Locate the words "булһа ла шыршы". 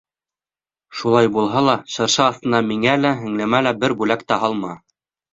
1.33-2.23